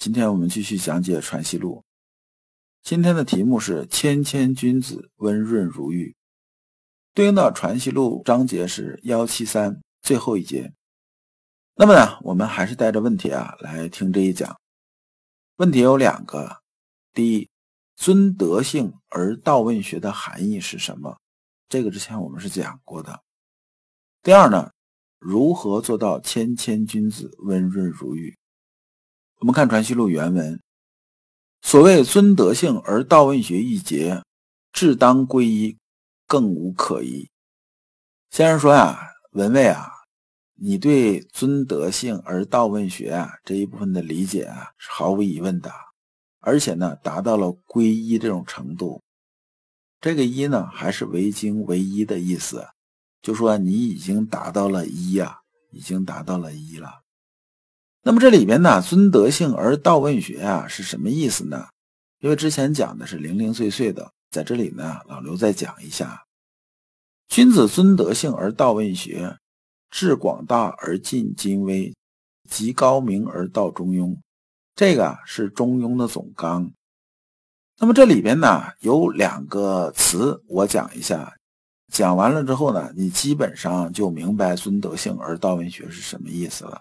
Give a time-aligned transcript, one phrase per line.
[0.00, 1.76] 今天我们继续讲解《传习录》，
[2.82, 6.16] 今天的题目是“谦谦君子，温润如玉”，
[7.12, 10.72] 对应的《传习录》章节是幺七三最后一节。
[11.74, 14.58] 那么呢，我们还是带着问题啊来听这一讲。
[15.56, 16.62] 问题有两个：
[17.12, 17.50] 第一，
[17.94, 21.20] 尊德性而道问学的含义是什么？
[21.68, 23.22] 这个之前我们是讲过的。
[24.22, 24.72] 第二呢，
[25.18, 28.34] 如何做到谦谦君子，温润如玉？
[29.40, 30.60] 我们看《传习录》原文，
[31.62, 34.22] 所谓尊德性而道问学一节，
[34.70, 35.78] 至当归一，
[36.26, 37.30] 更无可疑。
[38.30, 39.90] 先生说呀，文蔚啊，
[40.56, 45.72] 你对尊德性而道问学啊这一部分的理解啊是毫无疑问的，
[46.40, 49.00] 而且呢达到了归一这种程度。
[50.02, 52.68] 这个一呢还是唯精唯一的意思，
[53.22, 55.38] 就说你已经达到了一呀，
[55.70, 57.00] 已经达到了一了。
[58.02, 61.66] 那么这里边呢，尊德性而道问学啊，是什么意思呢？
[62.20, 66.24] 因为之前讲的是零零碎碎的，在这里呢，老刘再讲一下：
[67.28, 69.36] 君子尊德性而道问学，
[69.90, 71.94] 致广大而尽精微，
[72.48, 74.16] 极高明而道中庸。
[74.74, 76.70] 这个是中庸的总纲。
[77.78, 81.34] 那么这里边呢，有两个词，我讲一下。
[81.92, 86.80] 讲完了之后呢，你基本上就明白尊德性而道问学是什么意思了。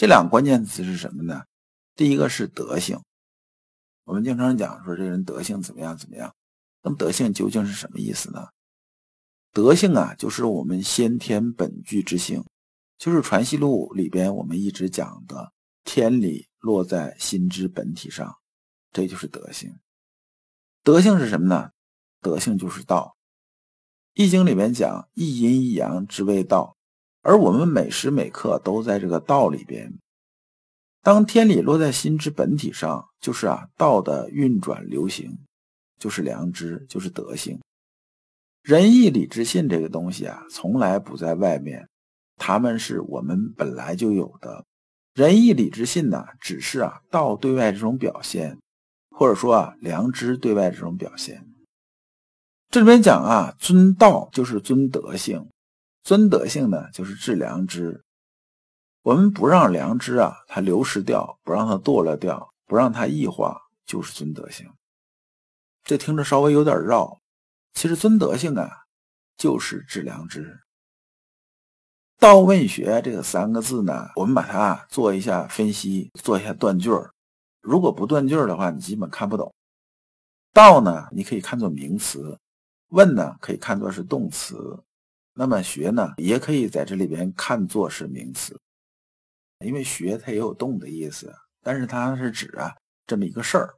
[0.00, 1.44] 这两个关键词是什么呢？
[1.94, 2.98] 第一个是德性，
[4.04, 6.34] 我们经常讲说这人德性怎么样怎么样。
[6.82, 8.48] 那么德性究竟是什么意思呢？
[9.52, 12.42] 德性啊，就是我们先天本具之性，
[12.96, 15.52] 就是《传习录》里边我们一直讲的
[15.84, 18.38] 天理落在心之本体上，
[18.92, 19.70] 这就是德性。
[20.82, 21.72] 德性是什么呢？
[22.22, 23.18] 德性就是道。
[24.22, 26.78] 《易经》里面讲一阴一阳之谓道。
[27.22, 29.92] 而我们每时每刻都在这个道里边。
[31.02, 35.38] 当天理落在心之本体上，就是啊道的运转流行，
[35.98, 37.58] 就是良知，就是德性。
[38.62, 41.88] 仁义礼智信这个东西啊，从来不在外面，
[42.36, 44.64] 他们是我们本来就有的。
[45.14, 48.58] 仁义礼智信呢，只是啊道对外这种表现，
[49.10, 51.46] 或者说啊良知对外这种表现。
[52.70, 55.48] 这里边讲啊，尊道就是尊德性。
[56.02, 58.02] 尊德性呢，就是治良知。
[59.02, 64.70] 我们不让良知啊，它流失掉，不让它堕落掉，不让它异化，就是尊德性。
[65.82, 67.20] 这听着稍微有点绕，
[67.72, 68.70] 其实尊德性啊，
[69.36, 70.60] 就是治良知。
[72.18, 77.10] 道问学这个三个字呢，我们把它做一下分析，做一下断句儿。
[77.62, 79.50] 如果不断句儿的话，你基本看不懂。
[80.52, 82.36] 道呢，你可以看作名词；
[82.88, 84.82] 问呢，可以看作是动词。
[85.40, 88.60] 那么学呢，也可以在这里边看作是名词，
[89.64, 93.74] 因为学它也有动的意思，但是它是指啊这么一个事儿。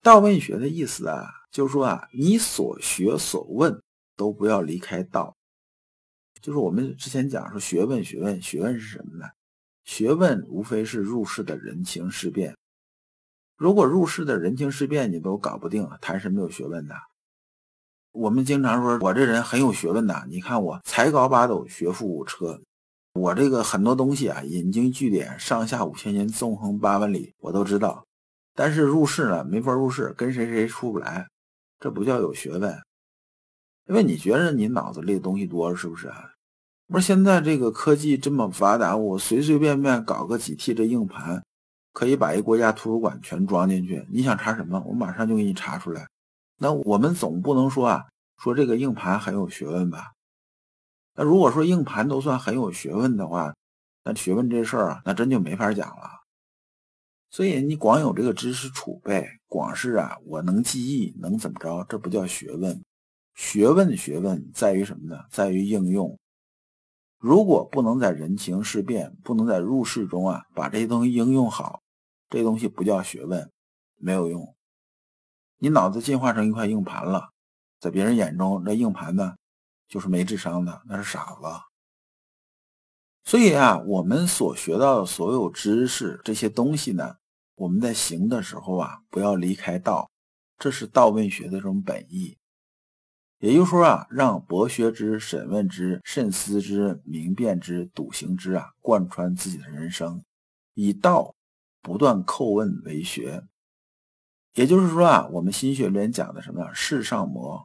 [0.00, 3.82] 道问学的意思啊，就是说啊，你所学所问
[4.16, 5.36] 都不要离开道。
[6.40, 9.26] 就是我们之前讲说学问，学问，学问是什么呢？
[9.84, 12.56] 学问无非是入世的人情世变。
[13.58, 16.94] 如果入世的人情世变你都搞不定了，谈什么有学问的？
[18.18, 20.26] 我们经常说，我这人很有学问的。
[20.28, 22.60] 你看我才高八斗，学富五车，
[23.12, 28.04] 我这个很多东西啊，引经据典，上下五千年，纵横八万里，我都知道。
[28.56, 31.28] 但是入世呢，没法入世，跟谁谁出不来，
[31.78, 32.76] 这不叫有学问。
[33.88, 36.32] 因为你觉得你脑子里的东西多，是不是啊？
[36.88, 41.40] 不是现在这个科技这么发达，我随随便便搞个几 T 的硬盘，
[41.92, 44.04] 可以把一国家图书馆全装进去。
[44.10, 46.08] 你想查什么，我马上就给你查出来。
[46.58, 50.12] 那我们总不能说啊，说这个硬盘很有学问吧？
[51.14, 53.54] 那如果说硬盘都算很有学问的话，
[54.04, 56.18] 那学问这事儿啊，那真就没法讲了。
[57.30, 61.84] 所以你光有这个知识储备，光是啊，我能记忆，能怎么着？
[61.88, 62.82] 这不叫学问。
[63.34, 65.24] 学问，学问在于什么呢？
[65.30, 66.18] 在于应用。
[67.18, 71.82] 如果不能在人情世变，不能在入世中啊，把这些东西应用好，
[72.30, 73.50] 这东西不叫学问，
[73.96, 74.54] 没有用。
[75.58, 77.30] 你脑子进化成一块硬盘了，
[77.80, 79.36] 在别人眼中，那硬盘呢，
[79.88, 81.42] 就是没智商的，那是傻子。
[83.24, 87.16] 所以啊，我们所学到的所有知识这些东西呢，
[87.56, 90.08] 我们在行的时候啊，不要离开道，
[90.58, 92.38] 这是道问学的这种本意。
[93.40, 100.24] 也就是说啊，让博学之、审问之、慎思之、明辨之、笃行之啊，贯穿自己的人生，
[100.74, 101.34] 以道
[101.82, 103.44] 不断叩问为学。
[104.58, 107.64] 也就是说啊，我们心学里面讲的什么呀世上魔，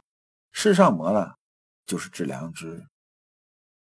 [0.52, 1.34] 世上魔呢，
[1.88, 2.86] 就是致良知。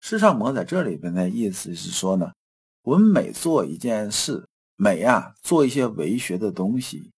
[0.00, 2.32] 世上魔在这里边的意思是说呢，
[2.80, 7.12] 我们每做一件事，每啊做一些为学的东西，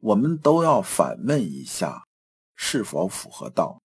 [0.00, 2.04] 我们都要反问一下
[2.54, 3.80] 是否符合道。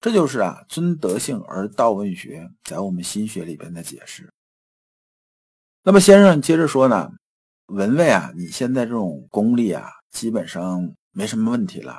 [0.00, 4.28] 这就是啊尊德性而道问学在我们心学里边的解释。
[5.84, 7.12] 那么先生接着说呢，
[7.66, 11.98] 文蔚啊，你现在这种功力啊，基本上没什么问题了，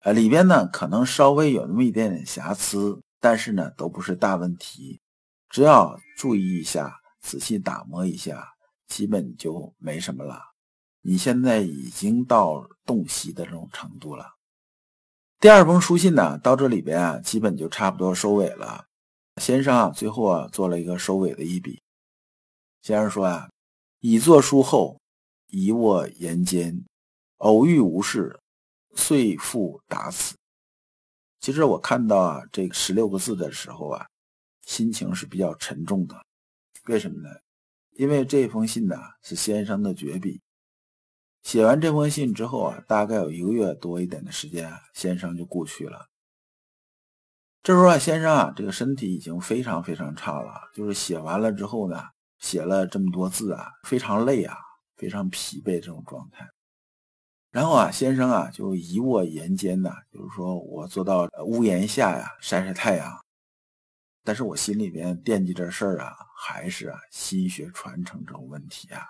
[0.00, 3.00] 呃，里边呢可能稍微有那么一点点瑕疵。
[3.20, 5.00] 但是呢，都不是大问题，
[5.48, 8.48] 只要注意一下，仔细打磨一下，
[8.86, 10.40] 基本就没什么了。
[11.02, 14.34] 你现在已经到洞悉的这种程度了。
[15.40, 18.84] 第二封书信呢，到这里边啊，基本就差不多收尾了。
[19.42, 21.82] 先生啊，最后啊，做了一个收尾的一笔。
[22.82, 23.50] 先生说啊，
[23.98, 25.00] 已作书后，
[25.48, 26.84] 一卧言间，
[27.38, 28.38] 偶遇无事，
[28.94, 30.36] 遂复答此。
[31.40, 34.06] 其实我看到啊这十六个字的时候啊，
[34.62, 36.20] 心情是比较沉重的。
[36.86, 37.28] 为什么呢？
[37.92, 40.40] 因为这封信呢是先生的绝笔。
[41.42, 46.06] 写完这封信之后啊，大概有一个月多一点的时间，先生就故去了。
[47.62, 52.02] 这时候啊，先生啊这个身体已经非常非常差了，就是写完了之后呢，
[52.38, 54.56] 写了这么多字啊，非常累啊，
[54.96, 56.48] 非常疲惫这种状态。
[57.58, 63.18] 然后啊，先生啊，就一卧檐间呐，就是说我坐到屋檐下呀，晒晒太阳。
[64.22, 69.08] 但是我心里边惦记这事儿啊，还是啊，心学传承这种问题啊。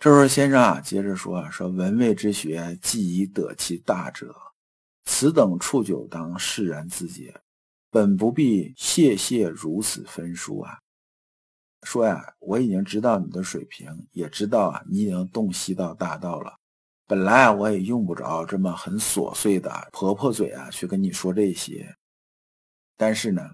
[0.00, 4.34] 这时候先生啊，接着说啊，说文位之学，既已得其大者，
[5.04, 7.40] 此等处久当释然自解，
[7.88, 10.76] 本不必谢谢如此分书啊。
[11.84, 16.58] 说呀，我已经知道你的水平，也知道啊，你已经洞悉到大道了。
[17.10, 21.92] 本来啊，我也用不着这么很琐碎的婆婆嘴啊，去跟你说这些。
[22.96, 23.52] 但是呢，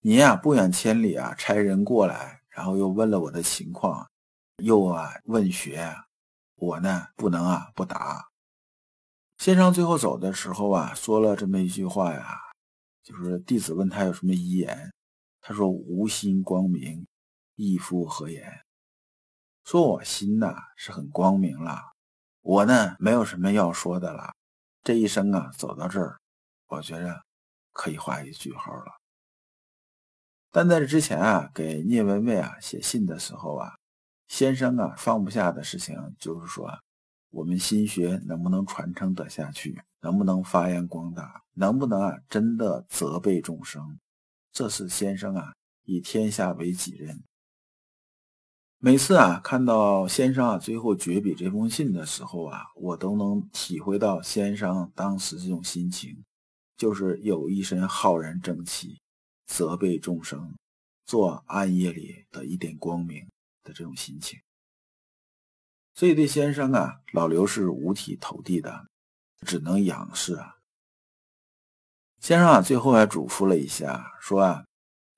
[0.00, 4.10] 你呀不远千里啊，差人过来，然后又问了我的情况，
[4.56, 5.88] 又啊问学，
[6.56, 8.26] 我呢不能啊不答。
[9.38, 12.36] 先生最后走的时候啊，说了这么一句话呀，
[13.04, 14.92] 就是弟子问他有什么遗言，
[15.40, 17.06] 他说无心光明，
[17.54, 18.64] 亦复何言？
[19.62, 21.92] 说我心呐是很光明了。
[22.46, 24.32] 我呢，没有什么要说的了。
[24.84, 26.20] 这一生啊，走到这儿，
[26.68, 27.24] 我觉着
[27.72, 28.92] 可以画一句号了。
[30.52, 33.74] 但在这之前啊，给聂文蔚啊写信的时候啊，
[34.28, 36.70] 先生啊放不下的事情就是说，
[37.30, 43.98] 我们心学能不能传承得下去，能不能发扬光大，能不能啊真的责备众生，
[44.52, 45.52] 这是先生啊
[45.82, 47.20] 以天下为己任。
[48.78, 56.22] 每次啊，看到先生啊最后绝笔这封信的时候啊，我都能体会到先生当时这种心情，
[56.76, 59.00] 就是有一身浩然正气，
[59.46, 60.54] 责备众生，
[61.06, 63.26] 做暗夜里的一点光明
[63.64, 64.38] 的这种心情。
[65.94, 68.86] 所以对先生啊，老刘是五体投地的，
[69.40, 70.58] 只能仰视啊。
[72.20, 74.66] 先生啊，最后还嘱咐了一下，说啊，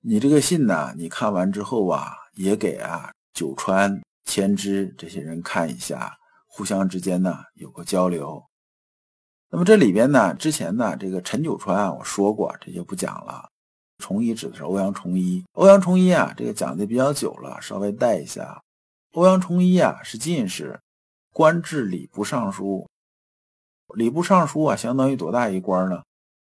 [0.00, 3.12] 你这个信呢，你看完之后啊，也给啊。
[3.38, 6.18] 九川、千枝这些人看一下，
[6.48, 8.42] 互相之间呢有个交流。
[9.48, 13.48] 那么这里边呢，之前呢这个陈九川啊，我说过，这就不讲了。
[13.98, 18.60] 崇一指的是欧阳崇一，欧阳崇一啊，这个讲的比较久了，稍微带一下。
[19.12, 20.80] 欧阳崇一啊是进士，
[21.32, 22.88] 官至礼部尚书。
[23.94, 26.02] 礼部尚书啊，相当于多大一官呢？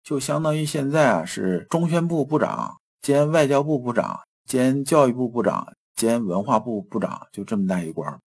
[0.03, 5.71] 就相当于现在啊是中宣部部长兼外交部部长兼教育部部长。
[5.99, 8.21] 兼文化部部长，就这么大一官。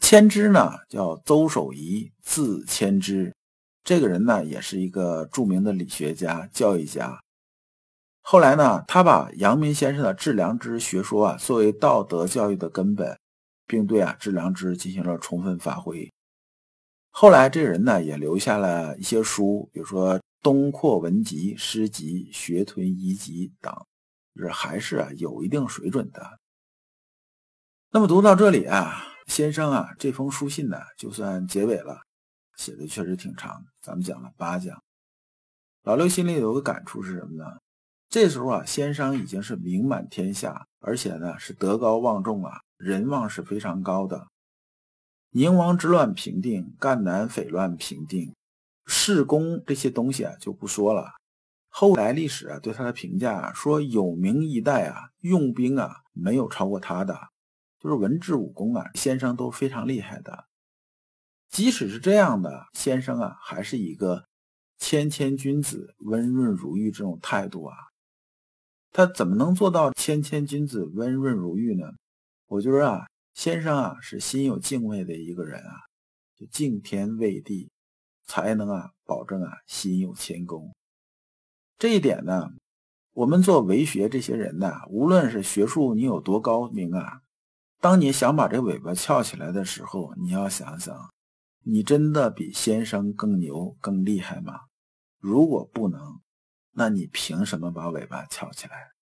[0.00, 3.32] 千之呢，叫邹守仪，字千之。
[3.84, 7.20] 这个人呢，也是一个著名的理学家、教育家。
[8.22, 13.16] 后来呢，他把阳明先生的致良知学说啊，作为道德教育的根本，
[13.68, 16.12] 并对啊致良知进行了充分发挥。
[17.10, 23.72] 后来这个人呢，也留下了一些书，比如说《东扩文集》《诗集》《学屯遗集》等，
[24.34, 26.20] 就是还是啊有一定水准的。
[27.96, 32.00] 那么读到这里啊，先生啊，这封书信呢，就算结尾了，
[32.56, 34.82] 写的确实挺长，咱们讲了八讲。
[35.84, 37.44] 老刘心里有个感触是什么呢？
[38.08, 44.26] 这时候啊，先生已经是名满天下，而且呢是德高望重啊，人望是非常高的。
[45.30, 48.34] 宁王之乱平定，赣南匪乱平定，
[48.86, 51.12] 事功这些东西啊就不说了。
[51.68, 57.28] 后来历史啊对他的评价说，有名一代啊，用兵啊没有超过他的，
[57.84, 60.46] 就是文治武功啊，先生都非常厉害的。
[61.50, 64.24] 即使是这样的先生啊，还是一个
[64.78, 67.76] 谦谦君子、温润如玉这种态度啊。
[68.90, 71.92] 他怎么能做到谦谦君子、温润如玉呢？
[72.46, 75.82] 我觉得啊，先生啊是心有敬畏的一个人啊，
[76.38, 77.70] 就敬天畏地，
[78.24, 80.74] 才能啊保证啊心有谦恭。
[81.76, 82.48] 这一点呢，
[83.12, 87.20] 我们做为学这些人呢，无论是学术你有多高明啊，
[87.84, 91.10] 当你想把这尾巴翘起来的时候，你要想想，
[91.64, 94.58] 你真的比先生更牛、更厉害吗？
[95.20, 96.00] 如果不能，
[96.72, 98.92] 那你凭什么把尾巴翘起来？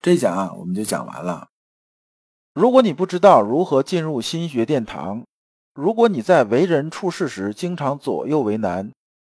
[0.00, 1.48] 这讲啊，我们就讲完了。
[2.54, 5.26] 如果你不知道如何进入心学殿堂，
[5.74, 8.92] 如果你在为人处事时经常左右为难，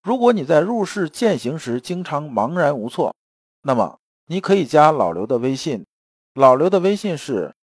[0.03, 3.15] 如果你在入世践行时经常茫然无措，
[3.61, 5.85] 那么你可以加老刘的微信。
[6.33, 7.55] 老刘的微信是“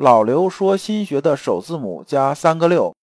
[0.00, 2.96] 老刘说心学”的首字母加三个六。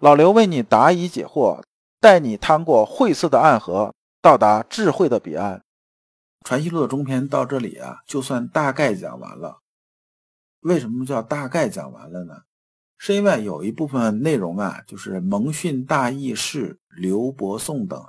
[0.00, 1.62] 老刘为你答疑解惑，
[2.00, 5.62] 带你趟过晦涩的暗河，到达智慧的彼岸。
[6.44, 9.60] 传习录的中篇到这里啊，就算大概讲完了。
[10.62, 12.34] 为什么叫大概讲完了呢？
[12.98, 18.04] 是因为有一部分内容啊，就是蒙训大义士刘伯颂等，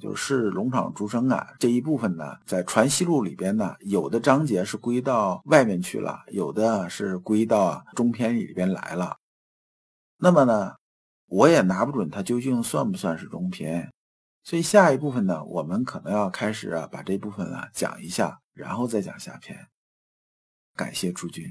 [0.00, 9.16] 就是龙场诸生啊这一部分呢，在传习录里边呢，有的章节是归到外面去了，有的是归到中篇里边来了。
[10.16, 10.74] 那么呢，
[11.26, 13.92] 我也拿不准它究竟算不算是中篇，
[14.42, 19.68] 所以下一部分呢，我们可能要开始啊，把这部分啊讲一下，然后再讲下篇。
[20.74, 21.44] 感谢诸君。